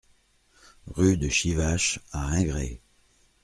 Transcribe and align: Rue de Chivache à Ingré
Rue 0.87 1.15
de 1.15 1.29
Chivache 1.29 1.99
à 2.11 2.27
Ingré 2.29 2.81